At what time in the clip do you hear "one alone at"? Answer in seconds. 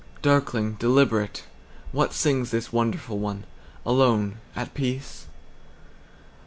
3.19-4.73